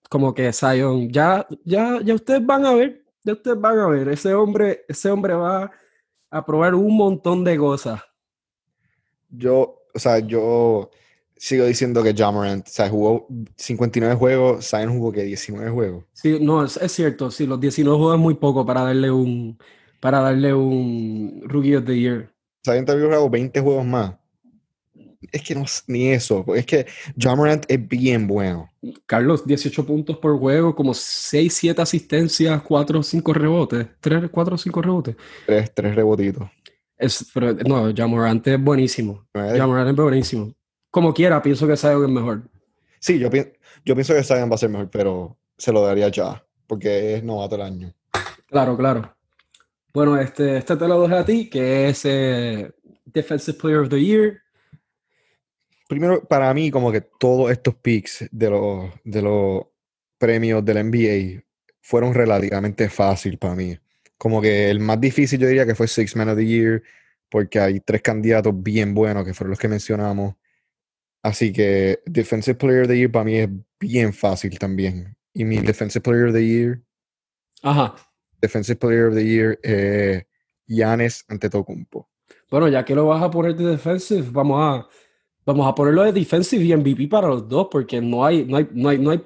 [0.09, 4.07] como que Zion, ya, ya, ya ustedes van a ver, ya ustedes van a ver,
[4.07, 5.69] ese hombre, ese hombre va
[6.31, 8.01] a probar un montón de cosas.
[9.27, 10.89] Yo, o sea, yo
[11.35, 16.05] sigo diciendo que Ja Morant, o sea, jugó 59 juegos, Zion jugó que 19 juegos.
[16.13, 19.59] Sí, no, es, es cierto, sí, los 19 juegos es muy poco para darle un,
[19.99, 22.33] para darle un Rookie of the Year.
[22.63, 24.18] Zion había jugado 20 juegos más.
[25.31, 26.85] Es que no es ni eso, es que
[27.21, 28.69] Ja Morant es bien bueno.
[29.05, 34.55] Carlos, 18 puntos por juego, como 6, 7 asistencias, 4 o 5 rebotes, 3, 4
[34.55, 35.15] o 5 rebotes.
[35.45, 36.49] Tres, tres rebotitos.
[36.97, 39.25] Es, pero, no, Jamorant es buenísimo.
[39.33, 39.57] Nueve.
[39.57, 40.53] Jamorant es buenísimo.
[40.89, 42.43] Como quiera, pienso que Zion es mejor.
[42.99, 43.45] Sí, yo, pi-
[43.85, 47.23] yo pienso que Zion va a ser mejor, pero se lo daría ya, porque es
[47.23, 47.93] novato el año.
[48.47, 49.13] Claro, claro.
[49.93, 52.71] Bueno, este, este te lo dejo a ti, que es eh,
[53.05, 54.41] Defensive Player of the Year.
[55.89, 59.63] Primero, para mí, como que todos estos picks de los, de los
[60.19, 61.43] premios del NBA
[61.81, 63.75] fueron relativamente fácil para mí.
[64.15, 66.83] Como que el más difícil yo diría que fue Six Man of the Year,
[67.27, 70.35] porque hay tres candidatos bien buenos que fueron los que mencionamos.
[71.23, 73.49] Así que Defensive Player of the Year para mí es
[73.79, 75.17] bien fácil también.
[75.33, 76.83] Y mi Defensive Player of the Year,
[77.63, 77.95] Ajá.
[78.39, 80.23] Defensive Player of the Year, eh,
[80.67, 82.07] Giannis Antetokounmpo.
[82.51, 84.87] Bueno, ya que lo vas a poner de defensive, vamos a,
[85.49, 88.67] vamos a ponerlo de defensive y MVP para los dos, porque no hay, no hay,
[88.71, 89.21] no hay, no hay,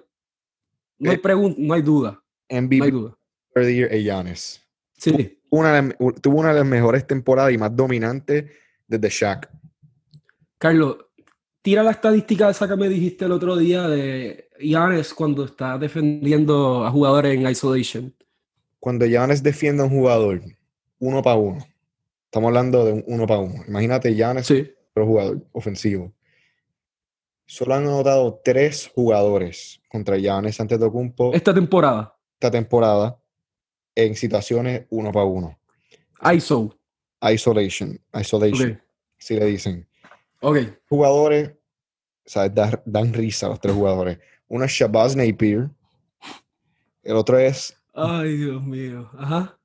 [0.99, 3.17] no hay Eh, pregun- no hay duda, MVP no hay duda.
[3.55, 4.61] Year Giannis.
[4.97, 8.45] Sí, Una de tuvo una de las mejores temporadas y más dominantes
[8.87, 9.49] desde Shaq.
[10.57, 10.97] Carlos,
[11.61, 16.85] tira la estadística esa que me dijiste el otro día de Giannis cuando está defendiendo
[16.85, 18.13] a jugadores en isolation.
[18.79, 20.41] Cuando Giannis defiende a un jugador
[20.99, 21.59] uno para uno,
[22.25, 23.61] estamos hablando de un uno para uno.
[23.67, 24.71] Imagínate Giannis, Sí.
[24.93, 26.13] Otro jugador ofensivo.
[27.45, 33.19] Solo han anotado tres jugadores contra Giannis Antetokounmpo Esta temporada, esta temporada
[33.95, 35.59] en situaciones uno para uno.
[36.33, 36.77] ISO.
[37.21, 38.79] Isolation, isolation, Ok,
[39.17, 39.87] si le dicen.
[40.41, 40.57] ok.
[40.89, 44.19] Jugadores, o sea, da- dan risa los tres jugadores.
[44.47, 45.69] Uno es Shabazz Napier,
[47.01, 49.09] el otro es Ay, Dios mío.
[49.17, 49.57] Ajá.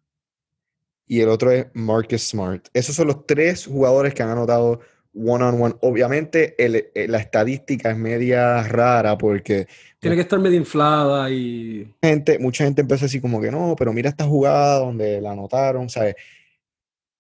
[1.07, 2.69] y el otro es Marcus Smart.
[2.75, 4.81] Esos son los tres jugadores que han anotado
[5.19, 5.75] one on one.
[5.83, 9.67] Obviamente el- el- la estadística es media rara porque
[9.99, 11.93] Tiene que estar medio inflada y...
[12.03, 15.89] gente, mucha gente empezó así como que no, pero mira esta jugada donde la anotaron,
[15.89, 16.15] ¿sabes?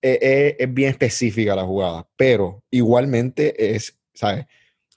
[0.00, 4.46] Eh, eh, es bien específica la jugada, pero igualmente es, ¿sabes?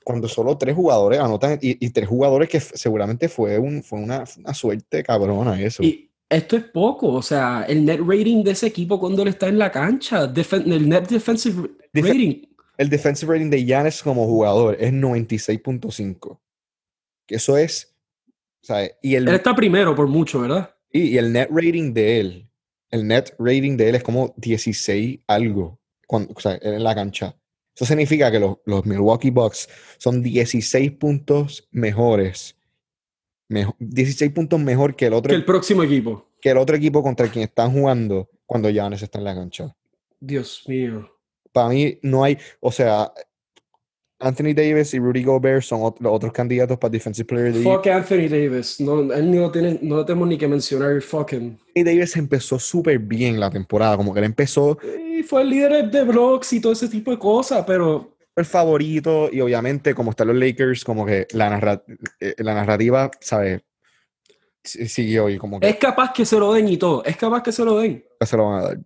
[0.03, 4.23] Cuando solo tres jugadores anotan y, y tres jugadores que seguramente fue, un, fue una,
[4.37, 5.81] una suerte cabrona eso.
[5.81, 9.47] Y esto es poco, o sea, el net rating de ese equipo cuando él está
[9.47, 10.31] en la cancha,
[10.65, 12.41] el net defensive Defe- rating,
[12.77, 16.39] El defensive rating de Giannis como jugador es 96.5.
[17.27, 17.95] Que eso es,
[18.61, 18.93] ¿sabes?
[19.01, 20.75] Y el, él está primero por mucho, ¿verdad?
[20.91, 22.49] y, y el net rating de él,
[22.89, 27.35] el net rating de él es como 16 algo cuando, o sea, en la cancha.
[27.73, 32.57] Eso significa que los, los Milwaukee Bucks son 16 puntos mejores.
[33.49, 36.27] mejo- 16 puntos mejor que el otro Que el próximo equipo.
[36.41, 39.73] que el otro equipo contra quien están jugando cuando Giannis está en la cancha.
[40.19, 41.09] Dios mío.
[41.51, 43.11] Para mí no hay, o sea,
[44.19, 47.63] Anthony Davis y Rudy Gobert son ot- los otros candidatos para Defensive Player of the
[47.63, 47.75] Year.
[47.75, 48.79] Fuck Anthony Davis.
[48.79, 51.01] No, él no, tiene, no lo tenemos ni que mencionar.
[51.01, 51.57] Fuck him.
[51.75, 54.77] Anthony Davis empezó súper bien la temporada, como que él empezó
[55.17, 59.27] Y fue el líder de blocks y todo ese tipo de cosas, pero el favorito
[59.31, 61.83] y obviamente como están los Lakers, como que la, narra-
[62.19, 63.61] eh, la narrativa, ¿sabes?
[64.63, 67.03] Si- Siguió y como que es capaz que se lo den y todo.
[67.03, 68.05] Es capaz que se lo den.
[68.23, 68.79] se lo van a dar.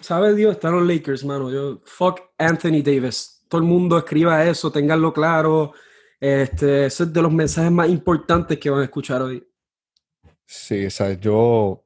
[0.00, 0.52] ¿Sabe Dios?
[0.54, 1.50] Están los Lakers, mano.
[1.50, 3.44] Yo, fuck Anthony Davis.
[3.48, 5.72] Todo el mundo escriba eso, tenganlo claro.
[6.20, 9.46] Este, ese es de los mensajes más importantes que van a escuchar hoy.
[10.44, 11.20] Sí, ¿sabes?
[11.20, 11.84] Yo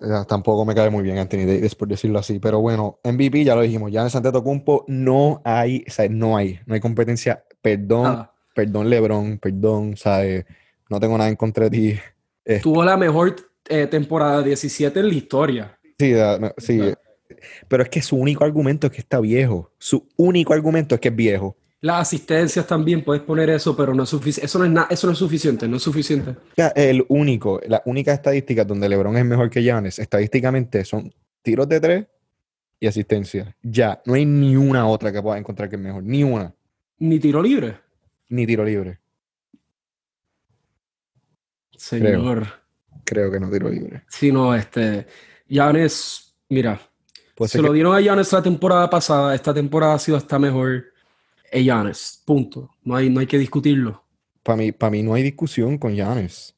[0.00, 2.38] eh, tampoco me cae muy bien Anthony Davis, por decirlo así.
[2.38, 3.90] Pero bueno, MVP ya lo dijimos.
[3.92, 6.10] Ya en Antetokounmpo no hay, ¿sabes?
[6.10, 7.44] No hay, no hay competencia.
[7.60, 8.34] Perdón, Nada.
[8.54, 10.44] perdón LeBron, perdón, ¿sabes?
[10.88, 12.00] No tengo nada en contra de ti.
[12.44, 13.36] Este, Tuvo la mejor
[13.68, 15.78] eh, temporada 17 en la historia.
[15.98, 16.80] Sí, da- no, sí.
[17.68, 19.72] Pero es que su único argumento es que está viejo.
[19.78, 21.56] Su único argumento es que es viejo.
[21.80, 24.46] Las asistencias también puedes poner eso, pero no es suficiente.
[24.46, 26.36] Eso no es eso no es suficiente, no es suficiente.
[26.76, 31.80] El único, la única estadística donde LeBron es mejor que Giannis, estadísticamente son tiros de
[31.80, 32.06] tres
[32.78, 33.56] y asistencia.
[33.62, 36.04] Ya, no hay ni una otra que pueda encontrar que es mejor.
[36.04, 36.54] Ni una.
[36.98, 37.76] Ni tiro libre.
[38.28, 39.00] Ni tiro libre.
[41.76, 42.46] Señor.
[43.04, 44.04] Creo que no tiro libre.
[44.08, 45.06] Si no, este.
[45.48, 46.80] Giannis, mira,
[47.34, 49.34] Puede se lo que- dieron a Giannis la temporada pasada.
[49.34, 50.84] Esta temporada ha sido hasta mejor.
[51.50, 52.70] Es Giannis, punto.
[52.82, 54.02] No hay, no hay que discutirlo.
[54.42, 56.54] Para mí, para mí no hay discusión con Giannis.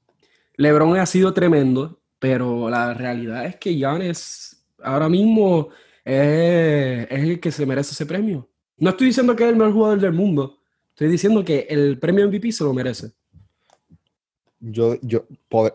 [0.57, 5.69] LeBron ha sido tremendo, pero la realidad es que Giannis ahora mismo
[6.05, 8.49] es, es el que se merece ese premio.
[8.77, 10.59] No estoy diciendo que es el mejor jugador del mundo.
[10.91, 13.13] Estoy diciendo que el premio MVP se lo merece.
[14.67, 15.27] Yo, yo,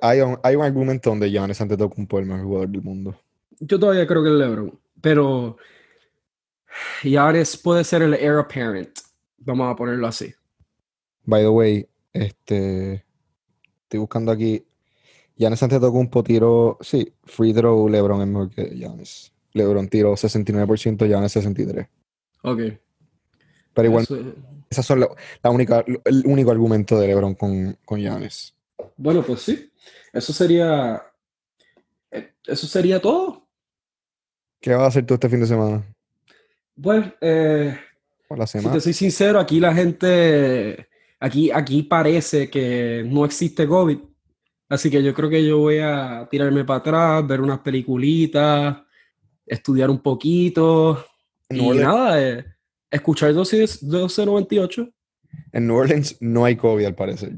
[0.02, 3.15] hay, un, hay un argumento donde Giannis Antetokounmpo es el mejor jugador del mundo.
[3.60, 5.58] Yo todavía creo que es LeBron, pero
[7.04, 8.89] Giannis puede ser el heir apparent.
[9.38, 10.34] Vamos a ponerlo así.
[11.25, 13.06] By the way, este,
[13.84, 14.65] estoy buscando aquí.
[15.38, 19.32] Giannis Antetokounmpo tiró, sí, free throw, LeBron es mejor que Giannis.
[19.54, 21.88] LeBron tiró 69%, Giannis 63%.
[22.43, 22.60] Ok.
[23.73, 24.34] Pero igual, Eso-
[24.69, 25.10] esas son la,
[25.43, 28.54] la única, el único argumento de LeBron con, con Giannis.
[28.99, 29.71] Bueno, pues sí.
[30.13, 31.01] Eso sería.
[32.12, 33.47] eh, Eso sería todo.
[34.62, 35.83] ¿Qué vas a hacer tú este fin de semana?
[36.81, 37.77] Pues, eh,
[38.35, 38.73] la Si semana.
[38.75, 40.88] te soy sincero, aquí la gente,
[41.19, 43.99] aquí, aquí parece que no existe COVID.
[44.69, 48.77] Así que yo creo que yo voy a tirarme para atrás, ver unas peliculitas,
[49.45, 51.03] estudiar un poquito
[51.49, 52.45] y Orleans, nada, eh,
[52.91, 54.88] escuchar 12, 1298.
[55.53, 57.33] en New Orleans no hay COVID al parecer.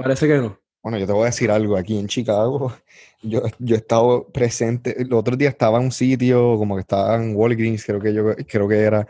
[0.00, 0.58] Parece que no.
[0.82, 1.76] Bueno, yo te voy a decir algo.
[1.76, 2.72] Aquí en Chicago,
[3.22, 5.00] yo, yo he estado presente.
[5.00, 8.34] El otro día estaba en un sitio, como que estaba en Walgreens, creo que yo
[8.48, 9.06] creo que era,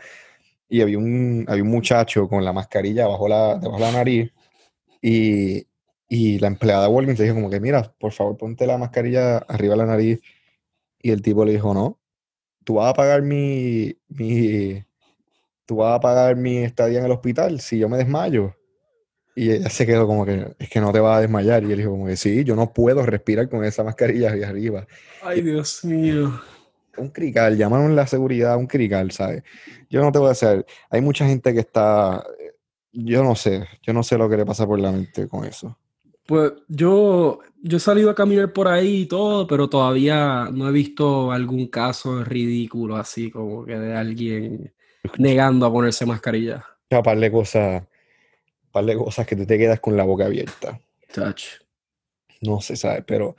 [0.67, 4.33] y había un, había un muchacho con la mascarilla bajo la, debajo de la nariz,
[5.01, 5.65] y,
[6.09, 9.37] y la empleada de Walgreens le dijo como que, mira, por favor, ponte la mascarilla
[9.37, 10.19] arriba de la nariz.
[11.01, 11.99] Y el tipo le dijo, no,
[12.65, 14.83] tú vas a pagar mi, mi,
[15.65, 18.55] tú vas a pagar mi estadía en el hospital si yo me desmayo.
[19.35, 21.63] Y ella se quedó como que, es que no te vas a desmayar.
[21.63, 24.85] Y él dijo como que, sí, yo no puedo respirar con esa mascarilla ahí arriba.
[25.23, 26.39] Ay, Dios mío.
[26.97, 29.43] Un crical, llamaron la seguridad un crical, ¿sabes?
[29.89, 32.23] Yo no te voy a hacer, hay mucha gente que está,
[32.91, 35.77] yo no sé, yo no sé lo que le pasa por la mente con eso.
[36.27, 40.71] Pues yo, yo he salido a caminar por ahí y todo, pero todavía no he
[40.71, 44.73] visto algún caso ridículo así como que de alguien
[45.17, 46.57] negando a ponerse mascarilla.
[46.57, 47.83] O sea, par de cosas,
[48.71, 50.79] par de cosas que tú te quedas con la boca abierta.
[51.13, 51.61] Touch.
[52.41, 53.03] No sé, ¿sabes?
[53.05, 53.35] Pero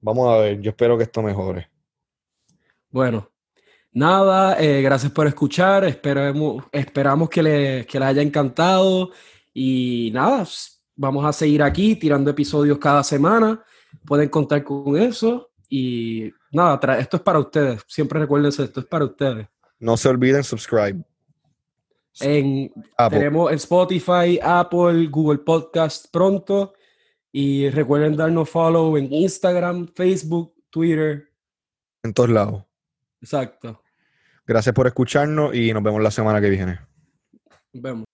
[0.00, 1.68] vamos a ver, yo espero que esto mejore.
[2.90, 3.30] Bueno,
[3.92, 9.10] nada, eh, gracias por escuchar, esperemos, esperamos que, le, que les haya encantado
[9.52, 10.46] y nada,
[10.94, 13.62] vamos a seguir aquí tirando episodios cada semana,
[14.06, 19.04] pueden contar con eso y nada, esto es para ustedes, siempre recuérdense, esto es para
[19.04, 19.46] ustedes.
[19.80, 21.02] No se olviden subscribe.
[22.20, 23.18] En, Apple.
[23.18, 26.74] tenemos en Spotify, Apple, Google Podcast pronto
[27.30, 31.28] y recuerden darnos follow en Instagram, Facebook, Twitter,
[32.02, 32.64] en todos lados.
[33.20, 33.82] exacto.
[34.46, 36.80] Gracias por escucharnos y nos vemos la semana que viene.
[37.72, 38.07] Nos vemos.